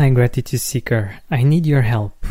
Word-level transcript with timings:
Hi, 0.00 0.08
Gratitude 0.08 0.62
Seeker. 0.62 1.20
I 1.30 1.42
need 1.42 1.66
your 1.66 1.82
help. 1.82 2.24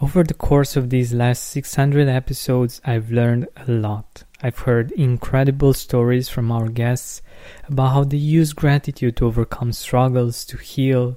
Over 0.00 0.24
the 0.24 0.34
course 0.34 0.74
of 0.74 0.90
these 0.90 1.14
last 1.14 1.44
600 1.50 2.08
episodes, 2.08 2.80
I've 2.84 3.12
learned 3.12 3.46
a 3.56 3.70
lot. 3.70 4.24
I've 4.42 4.58
heard 4.58 4.90
incredible 4.90 5.72
stories 5.72 6.28
from 6.28 6.50
our 6.50 6.66
guests 6.66 7.22
about 7.68 7.92
how 7.92 8.02
they 8.02 8.16
use 8.16 8.52
gratitude 8.52 9.18
to 9.18 9.26
overcome 9.26 9.72
struggles, 9.72 10.44
to 10.46 10.56
heal, 10.56 11.16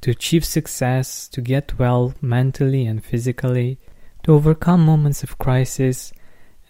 to 0.00 0.10
achieve 0.10 0.44
success, 0.44 1.28
to 1.28 1.40
get 1.40 1.78
well 1.78 2.14
mentally 2.20 2.84
and 2.84 3.04
physically, 3.04 3.78
to 4.24 4.34
overcome 4.34 4.84
moments 4.84 5.22
of 5.22 5.38
crisis, 5.38 6.12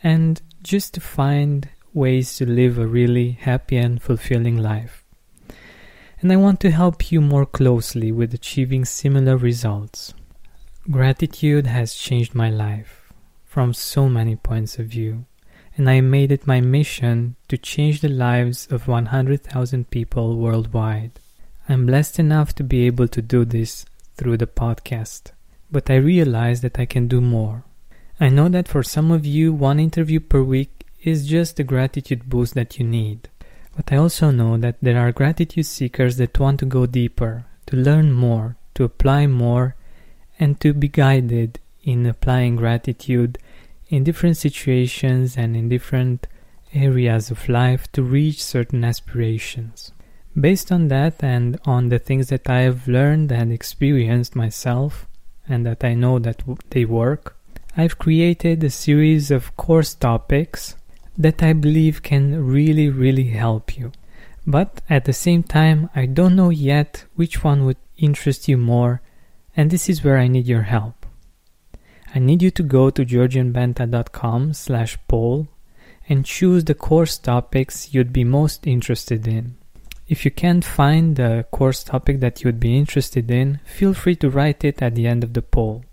and 0.03 0.43
just 0.63 0.93
to 0.93 1.01
find 1.01 1.71
ways 1.95 2.37
to 2.37 2.45
live 2.45 2.77
a 2.77 2.87
really 2.87 3.31
happy 3.31 3.79
and 3.79 4.03
fulfilling 4.03 4.59
life 4.59 5.04
and 6.21 6.33
I 6.33 6.37
want 6.37 6.61
to 6.61 6.71
help 6.71 7.11
you 7.11 7.21
more 7.21 7.47
closely 7.47 8.13
with 8.13 8.35
achieving 8.35 8.85
similar 8.85 9.37
results. 9.37 10.15
Gratitude 10.91 11.67
has 11.67 11.95
changed 11.95 12.35
my 12.35 12.51
life 12.51 13.13
from 13.45 13.73
so 13.73 14.09
many 14.09 14.37
points 14.37 14.79
of 14.79 14.87
view, 14.87 15.27
and 15.77 15.89
I 15.89 16.01
made 16.01 16.31
it 16.31 16.47
my 16.47 16.61
mission 16.61 17.37
to 17.49 17.57
change 17.57 18.01
the 18.01 18.09
lives 18.09 18.67
of 18.71 18.89
100,000 18.89 19.91
people 19.91 20.37
worldwide. 20.37 21.21
I'm 21.69 21.87
blessed 21.87 22.19
enough 22.19 22.55
to 22.57 22.65
be 22.65 22.87
able 22.87 23.09
to 23.09 23.23
do 23.23 23.45
this 23.45 23.87
through 24.17 24.37
the 24.37 24.47
podcast, 24.47 25.33
but 25.71 25.91
I 25.91 25.97
realize 25.97 26.61
that 26.61 26.79
I 26.79 26.85
can 26.85 27.09
do 27.09 27.21
more. 27.21 27.65
I 28.21 28.29
know 28.29 28.49
that 28.51 28.69
for 28.69 28.83
some 28.83 29.11
of 29.11 29.27
you, 29.27 29.53
one 29.53 29.81
interview 29.81 30.21
per 30.21 30.43
week 30.43 30.85
is 31.03 31.27
just 31.27 31.57
the 31.57 31.65
gratitude 31.65 32.29
boost 32.29 32.55
that 32.55 32.79
you 32.79 32.85
need. 32.87 33.29
But 33.77 33.93
I 33.93 33.97
also 33.97 34.31
know 34.31 34.57
that 34.59 34.77
there 34.81 34.99
are 34.99 35.13
gratitude 35.13 35.67
seekers 35.67 36.17
that 36.19 36.39
want 36.39 36.61
to 36.61 36.67
go 36.67 36.87
deeper, 36.87 37.45
to 37.67 37.77
learn 37.77 38.13
more, 38.13 38.57
to 38.75 38.85
apply 38.85 39.27
more, 39.27 39.75
and 40.39 40.61
to 40.61 40.73
be 40.73 40.89
guided 40.89 41.61
in 41.83 42.07
applying 42.07 42.57
gratitude 42.57 43.39
in 43.89 44.05
different 44.05 44.37
situations 44.37 45.37
and 45.37 45.57
in 45.57 45.69
different 45.69 46.27
areas 46.73 47.31
of 47.31 47.49
life 47.49 47.91
to 47.93 48.03
reach 48.03 48.43
certain 48.43 48.85
aspirations. 48.85 49.93
Based 50.39 50.73
on 50.73 50.89
that 50.89 51.23
and 51.23 51.61
on 51.65 51.89
the 51.89 51.99
things 51.99 52.29
that 52.29 52.51
I 52.51 52.61
have 52.61 52.89
learned 52.89 53.31
and 53.31 53.53
experienced 53.53 54.35
myself, 54.35 55.07
and 55.49 55.65
that 55.67 55.85
I 55.85 55.95
know 55.95 56.19
that 56.19 56.43
they 56.71 56.85
work, 56.85 57.37
I've 57.77 57.99
created 57.99 58.65
a 58.65 58.71
series 58.71 59.31
of 59.31 59.57
course 59.57 59.95
topics 59.95 60.75
that 61.17 61.43
I 61.43 61.53
believe 61.53 62.03
can 62.03 62.47
really, 62.47 62.89
really 62.89 63.29
help 63.29 63.77
you. 63.77 63.93
But 64.47 64.83
at 64.91 65.05
the 65.05 65.13
same 65.13 65.43
time, 65.43 65.89
I 65.95 66.07
don't 66.07 66.37
know 66.37 66.51
yet 66.51 67.05
which 67.15 67.43
one 67.43 67.65
would 67.65 67.79
interest 67.97 68.49
you 68.49 68.59
more, 68.59 69.01
and 69.57 69.71
this 69.71 69.89
is 69.89 70.05
where 70.05 70.19
I 70.19 70.29
need 70.29 70.47
your 70.47 70.63
help. 70.63 71.07
I 72.15 72.19
need 72.19 72.43
you 72.43 72.51
to 72.53 72.63
go 72.63 72.91
to 72.91 73.05
georgianbenta.com 73.05 74.53
slash 74.53 74.99
poll 75.09 75.49
and 76.09 76.25
choose 76.25 76.65
the 76.65 76.75
course 76.75 77.19
topics 77.19 77.95
you'd 77.95 78.13
be 78.13 78.25
most 78.25 78.67
interested 78.67 79.27
in. 79.27 79.57
If 80.07 80.25
you 80.25 80.31
can't 80.31 80.65
find 80.65 81.17
the 81.17 81.47
course 81.51 81.83
topic 81.83 82.21
that 82.21 82.43
you'd 82.43 82.61
be 82.61 82.77
interested 82.77 83.31
in, 83.31 83.61
feel 83.65 83.95
free 83.95 84.17
to 84.17 84.29
write 84.29 84.63
it 84.63 84.83
at 84.83 84.95
the 84.95 85.07
end 85.07 85.25
of 85.25 85.33
the 85.33 85.43
poll. 85.43 85.85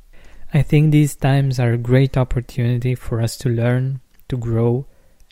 I 0.54 0.62
think 0.64 0.92
these 0.92 1.16
times 1.16 1.60
are 1.60 1.72
a 1.72 1.78
great 1.78 2.18
opportunity 2.18 2.94
for 2.94 3.22
us 3.22 3.38
to 3.38 3.50
learn, 3.50 4.02
to 4.28 4.36
grow, 4.36 4.86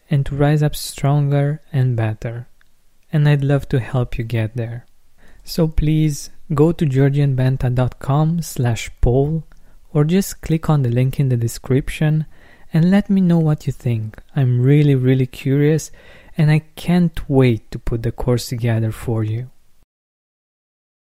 and 0.10 0.26
to 0.26 0.36
rise 0.36 0.64
up 0.64 0.76
stronger 0.76 1.62
and 1.72 1.96
better. 1.96 2.48
And 3.12 3.28
I'd 3.28 3.44
love 3.44 3.70
to 3.70 3.80
help 3.80 4.18
you 4.18 4.24
get 4.24 4.56
there. 4.56 4.86
So 5.44 5.68
please 5.68 6.30
go 6.54 6.72
to 6.72 6.86
georgianbenta.com 6.86 8.42
slash 8.42 8.90
poll 9.02 9.44
or 9.94 10.04
just 10.04 10.42
click 10.42 10.70
on 10.70 10.84
the 10.84 10.90
link 10.90 11.20
in 11.20 11.30
the 11.30 11.38
description 11.38 12.26
and 12.74 12.92
let 12.92 13.10
me 13.10 13.22
know 13.22 13.40
what 13.40 13.66
you 13.66 13.74
think. 13.74 14.20
I'm 14.36 14.62
really, 14.62 14.96
really 14.96 15.26
curious 15.26 15.92
and 16.38 16.52
I 16.52 16.60
can't 16.76 17.20
wait 17.30 17.70
to 17.72 17.80
put 17.80 18.04
the 18.04 18.12
course 18.12 18.48
together 18.48 18.92
for 18.92 19.24
you. 19.24 19.50